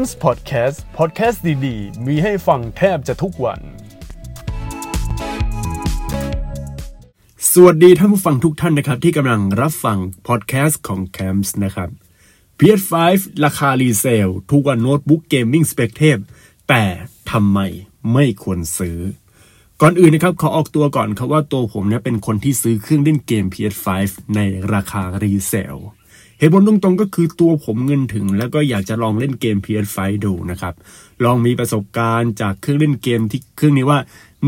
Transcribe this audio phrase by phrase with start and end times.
[0.00, 3.60] m s Podcast Podcast ดีๆ มีให้ฟังแทบจะทุกวัน
[7.52, 11.90] สวัสดีท่านผู้ฟังทุกท่านนะครับ ที่กำลังรับฟังพอดแคสต์ของ c a m s นะครับ
[12.58, 12.94] PS5
[13.44, 16.18] ราคา resale ทุกวันโน้ตบุ๊ก gaming สเปกเทพ
[16.68, 16.84] แต่
[17.30, 17.58] ทำไม
[18.12, 18.98] ไม่ควรซื้อ
[19.80, 23.88] ก่อนอื่นนะครับขอออกตัวก่อนครับว่าตัวผมเนี่ยเป็นคนที่ซื้อเครื่องเล่นเกม PS5
[24.36, 24.40] ใน
[24.72, 25.76] ราคา resale
[26.46, 30.74] เหตุผลตรงๆก็คือตัวผมเงินถึง แล้วก็อยากจะลองเล่นเกม PS5 ดูนะครับ
[31.24, 33.98] ลองมีประสบการณ์จากเครื่องเล่นเกมที่เครื่องนี้ว่า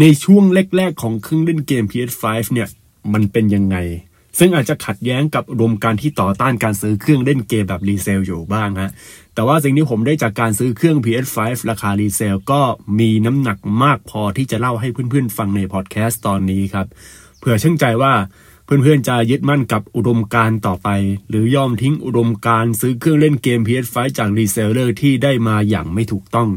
[0.01, 0.45] ในช่วง
[0.77, 2.69] แรกๆของเครื่องเล่นเกม PS5 เนี่ย
[3.13, 3.77] มันเป็นยังไง
[4.39, 8.91] ซึ่งอาจจะขัดแย้งกับอุดมการณ์ที่ต่อต้านการซื้อเครื่องเล่นเกมแบบ resale อยู่บ้างฮะ
[9.35, 11.39] แต่ว่าสิ่งที่ผมได้จากการซื้อเครื่อง PS5
[11.71, 12.61] ราคา resale ก็
[13.01, 16.87] มีน้ำหนักมากพอที่จะเล่าให้เพื่อนๆฟังในพอดแคสต์ตอนนี้ครับ
[17.39, 18.13] เผื่อชั่งใจว่า
[18.67, 20.89] เพื่อนๆจะยึดมั่นกับอุดมการณ์ต่อไป
[21.29, 26.49] หรือยอมทิ้งอุดมการณ์ซื้อเครื่องเล่นเกม PS5 จาก reseller ที่ได้มาอย่างไม่ถูกต้อง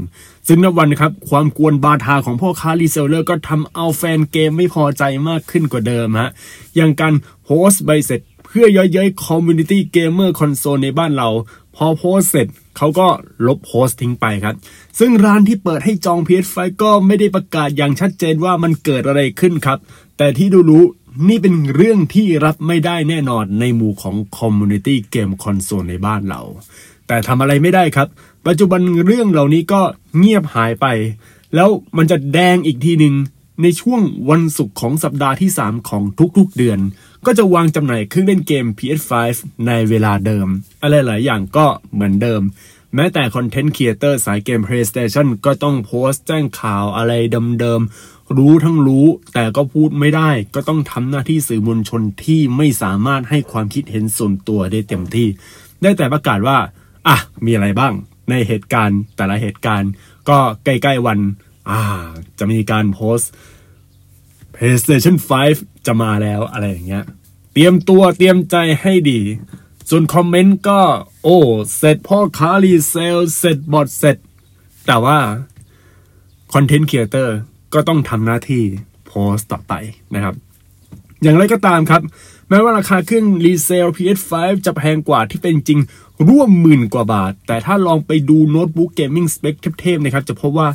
[0.48, 6.32] ซึ่งนับวันนะครับความกวนบาทาของพ่อค้า reseller ก็ทำเอาแฟนเกมไม่พอใจมากขึ้นกว่าเดิมฮะ
[6.76, 11.30] อย่างการโพสต์ใบเสร็จเพื่อเย้ยๆ community gamer console ในบ้านเรา
[11.76, 13.08] พอโพสต์เสร็จเขาก็
[13.48, 14.56] ลบโพสต์ทิ้งไปครับ
[15.00, 19.80] ซึ่งร้านที่เปิดให้จอง PS5 ก็ไม่ได้ประกาศอย่างชัดเจนว่ามันเกิดอะไรขึ้นครับ
[20.18, 20.84] แต่ที่ดูรู้
[21.28, 26.42] นี่เป็นเรื่องที่รับไม่ได้แน่นอนในหมู่ของ community เกมคอนโซลในบ้านเรา
[27.08, 28.08] แต่ทำอะไรไม่ได้ครับ
[28.48, 29.82] ปัจจุบันเรื่องเหล่านี้ก็
[30.18, 30.86] เงียบหายไป
[31.56, 33.16] แล้วมันจะแดงอีกทีหนึ่ง
[33.62, 36.04] ในช่วงวันศุกร์ของสัปดาห์ที่ 3 ของ
[36.38, 36.80] ทุกๆเดือน
[37.26, 39.12] ก็จะวางจำหน่ายเครื่องเล่นเกม PS5
[39.68, 40.48] ในเวลาเดิม
[40.82, 42.42] อะไรหลายอย่างก็เหมือนเดิม
[42.96, 47.14] แม้แต่ content creator สายเกม PlayStation ก็ต้องโพสต์แจ้งข่าวอะไร
[47.60, 55.28] เดิมๆ รู้ทั้งรู้แต่ก็พูดไม่ได้ ก็ต้องทำหน้าที่สื่อมวลชนที่ไม่สามารถให้ความคิดเห็นส่วนตัวได้เต็มที่
[55.82, 56.58] ได้แต่ประกาศว่า
[57.08, 57.94] อะ มีอะไรบ้าง
[58.30, 59.92] ในเหตุการณ์แต่ละเหตุการณ์
[60.30, 61.20] ก็ใกล้ๆวัน
[61.70, 61.82] อ่า
[62.40, 63.30] จะมีการโพสต์
[64.54, 65.16] PlayStation
[65.52, 67.06] 5 จะมาแล้วอะไรอย่างเงี้ย
[67.54, 69.20] เตรียมตัวเตรียมใจให้ดี
[69.90, 70.80] ส่วนคอมเมนต์ก็
[71.24, 71.38] โอ้
[71.78, 74.18] เสร็จพ่อค้ารีเซล เสร็จบอดเสร็จ
[74.88, 75.18] แต่ว่า
[76.54, 77.38] content creator
[77.74, 78.64] ก็ต้องทำหน้าที่
[79.08, 79.74] โพสต์ต่อไป
[80.16, 80.36] นะครับ
[81.22, 82.02] อย่างไรก็ตามครับ
[82.50, 84.32] แม้ว่าราคาเครื่องรีเซล PS5
[84.66, 85.80] จะแพงกว่าที่เป็นจริง
[86.28, 90.68] ร่วมหมื่นกว่าบาท แต่ถ้าลองไปดูโน้ตบุ๊ก gaming สเปคเทพๆนะครับ จะพบว่า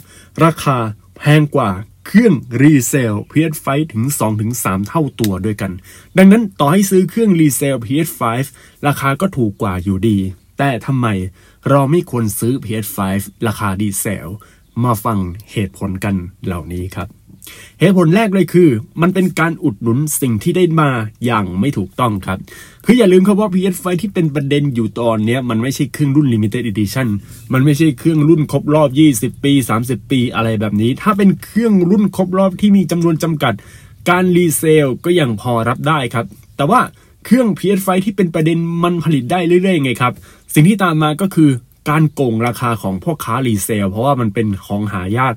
[0.45, 0.77] ราคา
[1.17, 1.71] แพงกว่า
[2.07, 4.05] เครื่อง resale PS5 ถึง
[4.47, 5.73] 2-3 เท่าตัวด้วยกัน
[6.19, 8.23] ดังนั้นต่อให้ซื้อเครื่อง resale PS5
[8.87, 10.19] ราคาก็ถูกกว่าอยู่ดี
[10.59, 11.07] แต่ทำไม
[11.69, 12.99] เราไม่ควรซื้อ PS5
[13.47, 14.29] ราคา resale
[14.85, 15.19] มาฟัง
[15.53, 16.15] เหตุผลกัน
[16.47, 17.09] เหล่านี้ครับ
[17.81, 18.69] เหตุผลแรกเลยคือ
[19.03, 20.91] มันเป็นการอุดหนุนสิ่งที่ได้มา
[21.25, 22.39] อย่างไม่ถูกต้องครับ
[22.87, 27.09] คืออย่าลืมครับว่า PS5 ที่เป็นประเด็นอยู่ตอนนี้มันไม่ใช่เครื่องรุ่น Limited Edition
[27.53, 28.89] มันไม่ใช่เครื่องรุ่นครบรอบ
[29.19, 33.55] 20 ปี 30 ปีอะไรแบบนี้ ถ้าเป็นเครื่องรุ่นครบรอบที่มีจำนวนจำกัด
[34.11, 36.27] การ resale ก็ยังพอรับได้ครับ
[36.57, 36.81] แต่ว่า
[37.25, 40.13] เครื่อง PS5 ที่เป็นประเด็นมันผลิตได้เรื่อยๆไงครับ
[40.55, 41.51] สิ่งที่ตามมาก็คือ
[41.91, 45.35] การโก่งราคาของพ่อค้า resale เพราะว่ามันเป็นของหายาก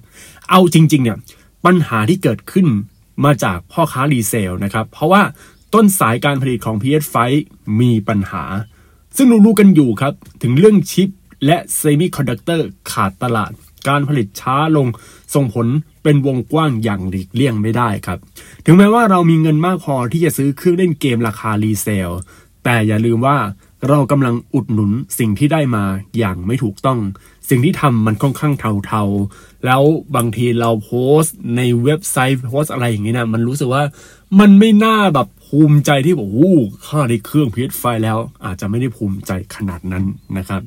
[0.49, 1.17] เอาจริง ๆ เนี่ย
[1.65, 2.67] ปัญหาที่เกิดขึ้น
[3.25, 5.21] มาจากพ่อค้า resale นะครับ เพราะว่า
[5.73, 7.17] ต้นสายการผลิตของ PS5
[7.81, 8.43] มีปัญหา
[9.17, 10.13] ซึ่งรู้ๆกันอยู่ครับ
[10.43, 11.09] ถึงเรื่องชิป
[11.45, 13.51] และ semiconductor ขาดตลาด
[13.87, 14.87] การผลิตช้าลง
[15.35, 15.67] ส่งผล
[16.03, 18.19] เป็นวงกว้างอย่างหลีกเลี่ยงไม่ได้ครับ
[18.65, 22.09] ถึงแม้ว่าเรามีเงินมากพอที่จะซื้อเครื่องเล่นเกมราคารีเซล
[22.63, 23.37] แต่อย่าลืมว่า
[23.89, 25.83] เรากำลังอุดหนุนสิ่งที่ได้มา
[26.17, 26.99] อย่างไม่ถูกต้อง
[27.49, 28.53] สิ่งที่ทำมันค่อนข้าง
[28.87, 29.81] เทาๆ แล้ว
[30.15, 33.83] บางทีเราโพสต์ในเว็บไซต์โพสต์อะไรอย่างนี้นะมันรู้สึกว่า
[34.39, 36.55] มันไม่น่าแบบภูมิใจที่บอกโอ้
[36.85, 40.03] ค่าได้เครื่อง PS5 แล้ว อาจจะไม่ได้ภูมิใจขนาดนั้น
[40.37, 40.61] นะครับ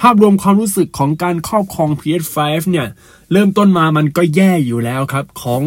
[0.00, 2.38] ภาพรวมความรู้สึกของการครอบครอง PS5
[2.70, 2.86] เนี่ย
[3.32, 5.60] เริ่มต้นมามันก็แย่อยู่แล้วครับ ของ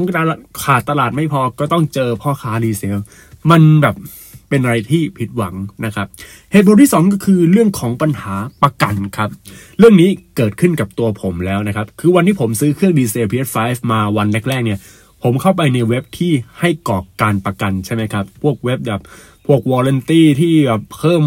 [0.64, 2.98] ขาดตลาดไม่พอก็ต้องเจอพ่อค้า resale
[3.52, 3.96] มันแบบ
[4.50, 5.56] เป็นอะไรที่ผิดหวัง
[5.86, 6.08] นะครับ
[6.52, 9.30] เหตุผลที่ 2 ก็คือเรื่องของปัญหาประกันครับ
[9.80, 13.57] เรื่องนี้เกิดขึ้นกับตัวผมแล้วนะครับ คือวันที่ผมซื้อเครื่อง resale PS5
[13.92, 14.80] มาวันแรกๆเนี่ย
[15.24, 19.01] ผมเข้าไปในเว็บที่ให้กรอกการประกันใช่ไหมครับ พวกเว็บแบบ
[19.48, 21.24] พวก warranty ที่แบบเพิ่ม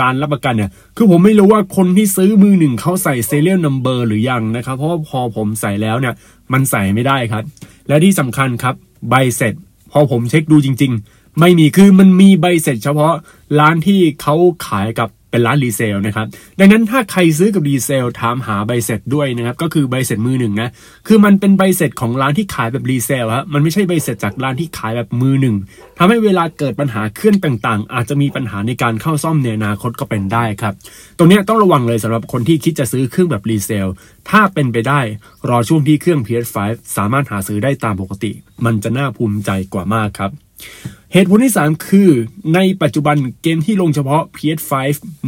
[0.00, 6.14] การรับประกันเนี่ย คือผมไม่รู้ว่าคนที่ซื้อมือหนึ่งเขาใส่ serial number หรือยังนะครับ เพราะว่าพอผมใส่แล้วเนี่ย
[6.52, 7.42] มันใส่ไม่ได้ครับ
[7.88, 8.74] และที่สำคัญครับ
[9.10, 9.54] ใบเสร็จ
[9.92, 13.14] พอผมเช็คดูจริง ๆ ไม่มีคือมันมีใบเสร็จเฉพาะ
[13.60, 14.34] ร้านที่เขา
[14.66, 16.26] ขายกับเป็นร้าน resale นะครับ
[16.58, 20.70] ดังนั้นถ้าใครซื้อกับ resale ถามหาใบเสร็จด้วยนะครับ ก็คือใบเสร็จมือหนึ่งนะ
[21.06, 25.56] คือมันเป็นใบเสร็จของร้านที่ขายแบบ resale ฮะ มันไม่ใช่ใบเสร็จจากร้านที่ขายแบบมือหนึ่ง
[25.98, 30.74] ทำให้เวลาเกิดปัญหาเครื่องต่างๆ อาจจะมีปัญหาในการเข้าซ่อมในอนาคตก็เป็นได้ครับ
[31.18, 33.86] ตรงนี้ต้องระวังเลยสำหรับคนที่คิดจะซื้อเครื่องแบบรีเซล
[34.30, 35.00] ถ้าเป็นไปได้
[35.48, 36.56] รอช่วงที่เครื่อง PS5
[36.96, 38.32] สามารถหาซื้อได้ตามปกติ
[38.64, 40.30] มันจะน่าภูมิใจกว่ามากครับ
[41.16, 42.10] เหตุผลที่ 3 คือ
[42.54, 44.72] ในปัจจุบันเกมที่ลงเฉพาะ PS5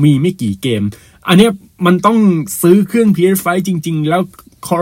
[0.02, 0.82] มีไม่กี่เกม
[1.28, 1.48] อันนี้
[1.86, 2.18] มันต้อง
[2.62, 4.22] ซื้อเครื่อง PS5 จริง ๆ แล้ว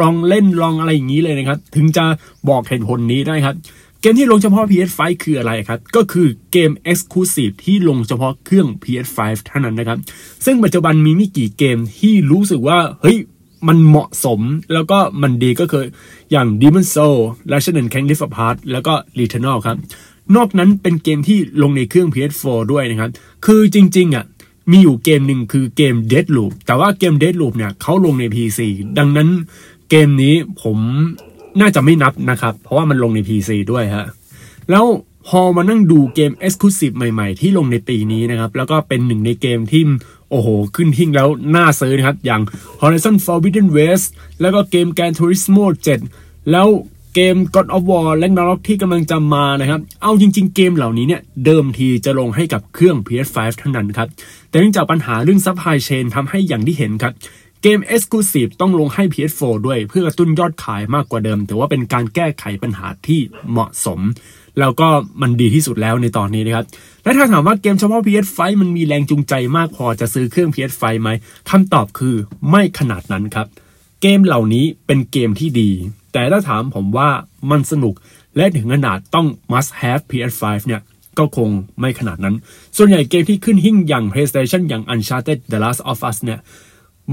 [0.02, 2.04] ลองเล่นลองอะไรอย่างนี้เลยนะครับ ถึงจะ
[2.48, 3.54] บอกเหตุผลนี้ได้ครับ
[4.00, 9.98] เกมที่ลงเฉพาะ PS5 คืออะไรครับ ก็คือเกม Exclusive ที่ลงเฉพาะเครื่อง PS5 เท่านั้นนะครับ
[10.44, 13.18] ซึ่งปัจจุบันมีไม่กี่เกมที่รู้สึกว่าเฮ้ย
[13.68, 14.40] มันเหมาะสม
[14.72, 15.84] แล้วก็มันดีก็คือ
[16.30, 17.18] อย่าง Demon Soul
[17.50, 19.78] Ratchet Clank Rift Apart แล้วก็ Returnal ครับ
[20.36, 23.10] นอกนั้นเป็นเกมที่ลงในเครื่อง PS4 ด้วยนะครับ
[23.46, 24.24] คือจริงๆอะ
[24.70, 28.60] มีอยู่เกมหนึ่งคือเกม Deadloop แต่ว่าเกม Deadloop เนี่ยเขาลงใน PC
[28.98, 29.28] ดังนั้น
[29.90, 30.78] เกมนี้ผม
[31.60, 34.06] น่าจะไม่นับนะครับ เพราะว่ามันลงใน PC ด้วยฮะ
[34.70, 34.84] แล้ว
[35.28, 39.82] พอมานั่งดูเกม Exclusive ใหม่ๆ ที่ลงในปีนี้นะครับ แล้วก็เป็นหนึ่งในเกมที่
[40.30, 42.42] โอ้โห ขึ้นทิ้งแล้วน่าซื้อนะครับ อย่าง
[42.80, 44.06] Horizon Forbidden West
[44.40, 45.64] แล้วก็เกม Gran Turismo
[46.08, 46.66] 7 แล้ว
[47.14, 54.08] เกม God of War และ Ragnarok ที่กำลังจะมานะครับ เอาจริง ๆ เกมเหล่านี้เนี่ย เดิมทีจะลงให้กับเครื่อง PS5 เท่านั้นครับ
[54.50, 57.12] แต่เนื่องจากปัญหาเรื่อง supply chain ทำให้อย่างที่เห็นครับ
[57.62, 63.20] เกม Exclusive ต้องลงให้ PS4 ด้วย เพื่อกระตุ้นยอดขายมากกว่าเดิม แต่ว่าเป็นการแก้ไขปัญหาที่
[63.50, 64.00] เหมาะสม
[64.60, 64.88] แล้วก็
[65.22, 66.66] มันดีที่สุดแล้วในตอนนี้นะครับ
[67.02, 71.08] และถ้าถามว่าเกมเฉพาะ PS5 มันมีแรงจูงใจมากพอจะซื้อเครื่อง PS5 ไหม
[71.50, 72.14] คำตอบคือ
[72.50, 73.46] ไม่ขนาดนั้นครับ
[74.02, 75.70] เกมเหล่านี้เป็นเกมที่ดี
[76.14, 77.08] แต่ถ้าถามผมว่า
[77.50, 77.94] มันสนุก
[78.36, 80.82] และถึงขนาดต้อง must have PS5 เนี่ย
[81.18, 81.48] ก็คง
[81.80, 82.34] ไม่ขนาดนั้น
[82.76, 86.40] ส่วนใหญ่เกมที่ขึ้นหิ่งอย่าง PlayStation อย่าง Uncharted The Last of Us เนี่ย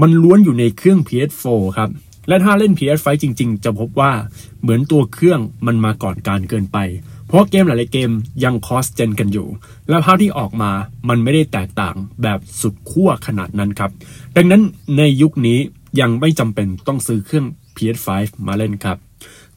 [0.00, 1.90] มันล้วนอยู่ในเครื่อง PS4 ครับ
[2.28, 4.12] และถ้าเล่น PS5 จริง ๆ จะพบว่า
[4.60, 6.78] เหมือนตัวเครื่องมันมาก่อนการเกินไป
[7.26, 8.10] เพราะเกมหลายๆเกม
[8.44, 9.48] ยังคอสเจนกันอยู่
[9.88, 10.70] และภาพที่ออกมา
[11.08, 13.90] มันไม่ได้แตกต่างแบบสุดขั้วขนาดนั้นครับ
[14.36, 14.62] ดังนั้น
[14.98, 15.58] ในยุคนี้
[16.00, 17.46] ยังไม่จำเป็นต้องซื้อเครื่อง
[17.76, 18.08] PS5
[18.46, 18.96] มาเล่นครับ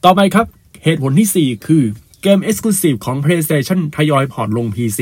[0.04, 0.46] ต่อไปครับ
[0.84, 1.84] เหตุผลที่ 4 คือ
[2.22, 5.00] เกม Exclusive ของ PlayStation ทยอยพอร์ตลง PC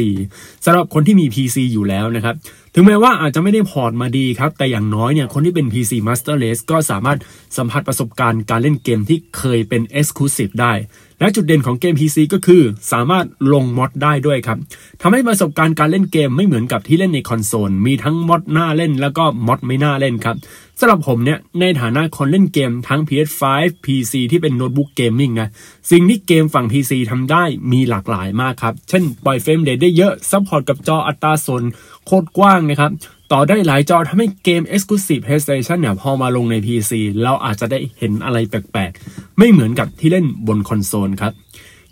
[0.64, 2.34] สำหรับคนที่มี PC อยู่แล้วนะครับ
[2.74, 7.18] ถึงแม้ว่าอาจจะไม่ได้พอร์ตมาดีครับ แต่อย่างน้อยเนี่ยคนที่เป็น PC Master Race ก็สามารถ
[7.56, 10.72] สัมผัสประสบการณ์การเล่นเกมที่เคยเป็น Exclusive ได้
[11.20, 12.62] และจุดเด่นของเกม PC ก็คือ
[12.92, 14.58] สามารถลงมอดได้ด้วยครับ
[15.02, 20.36] ทำให้ประสบการณ์การเล่นเกมไม่เหมือนกับที่เล่นในคอนโซล มีทั้งมอดน่าเล่นแล้วก็มอดไม่น่าเล่นครับ
[20.78, 23.42] สำหรับผมเนี่ย ในฐานะคนเล่นเกมทั้ง PS5
[23.84, 25.48] PC ที่เป็นโน้ตบุ๊ก gaming นะ
[25.90, 31.62] สิ่งที่เกมฝั่ง PC ทำได้มีหลากหลายมากครับ เช่นปล่อย frame rate ได้เยอะ support กับจออัตราส่วน
[32.06, 32.92] โคตรกว้างนะครับ
[33.36, 36.92] ต่อได้หลายจอทำให้เกม Exclusive PlayStation เนี่ย พอมาลงใน PC
[37.22, 41.32] เราอาจจะได้เห็นอะไรแปลกๆ ไม่เหมือนกับที่เล่นบนคอนโซลครับ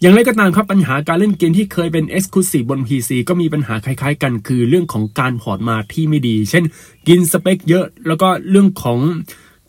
[0.00, 6.64] อย่างไรก็ตามครับปัญหาการเล่นเกมที่เคยเป็น Exclusive บน PC ก็มีปัญหาคล้ายๆกันคือเรื่องของการ port มาที่ไม่ดี เช่น
[7.08, 8.98] กินสเปคเยอะ แล้วก็เรื่องของ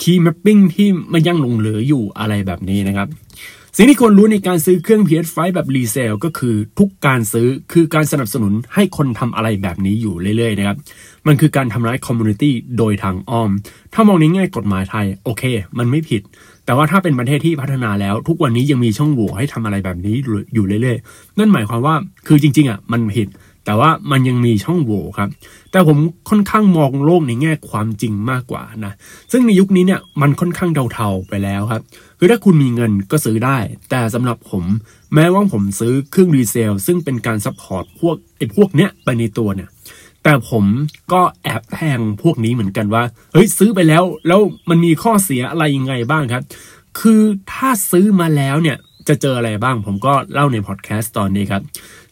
[0.01, 3.07] Key Mapping ที่มันยังหลงเหลืออยู่อะไรแบบนี้นะครับ
[3.77, 10.77] สิ่งที่ควรรู้ในการซื้อเครื่อง PS5 แบบ resale ก็คือทุกการซื้อคือการสนับสนุนให้คนทำอะไรแบบนี้อยู่เรื่อยๆนะครับ
[11.27, 13.49] มันคือการทำร้าย community โดยทางอ้อม
[13.93, 15.43] ถ้ามองในแง่กฎหมายไทย โอเค
[15.77, 16.21] มันไม่ผิด
[16.65, 20.15] แต่ว่าถ้าเป็นประเทศที่พัฒนาแล้ว ทุกวันนี้ยังมีช่องโหว่ให้ทำอะไรแบบนี้
[20.53, 21.95] อยู่เรื่อยๆ นั่นหมายความว่า
[22.27, 23.27] คือจริงๆอะมันผิด
[23.65, 25.29] แต่ว่ามันยังมีช่องโหว่ครับ
[25.71, 25.97] แต่ผม
[26.29, 28.93] ค่อนข้างมองโลกในแง่ความจริงมากกว่านะ
[29.31, 31.81] ซึ่งในยุคนี้เนี่ยมันค่อนข้างเทาๆไปแล้วครับ
[32.19, 33.57] คือถ้าคุณมีเงินก็ซื้อได้
[33.89, 34.63] แต่สำหรับผม
[35.13, 39.69] แม้ว่าผมซื้อเครื่อง resale ซึ่งเป็นการ support พวกไอ้พวกเนี้ยไปในตัวเนี่ย
[40.23, 40.65] แต่ผม
[41.13, 46.43] ก็แอบแทงพวกนี้เหมือนกันว่า เฮ้ยซื้อไปแล้ว แล้วมันมีข้อเสียอะไรยังไงบ้างครับ
[46.99, 47.21] คือ
[47.51, 51.61] ถ้าซื้อมาแล้วเนี่ย จะเจออะไรบ้าง ผมก็เล่าในพอดแคสต์ตอนนี้ครับ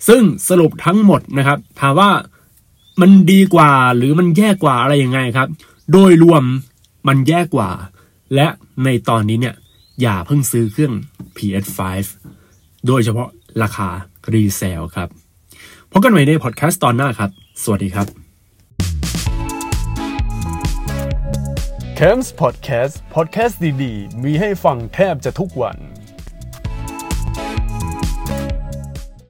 [0.07, 2.11] ซึ่งสรุปทั้งหมดนะครับ ถามว่า
[3.01, 5.47] มันดีกว่าหรือมันแย่กว่าอะไรยังไงครับ
[5.91, 6.43] โดยรวม
[7.07, 7.69] มันแย่กว่า
[8.35, 8.47] และ
[8.83, 9.55] ในตอนนี้เนี่ย
[10.01, 10.93] อย่าเพิ่งซื้อเครื่อง
[11.37, 11.79] PS5
[12.87, 13.29] โดยเฉพาะ
[13.61, 13.89] ราคา
[14.33, 15.09] resale ครับ
[15.91, 17.29] พบกันใหม่ในพอดแคสต์ตอนหน้าครับ
[17.63, 18.07] สวัสดีครับ
[21.97, 25.77] c a m s Podcast Podcast ดีๆ มีให้ฟังแทบจะทุกวัน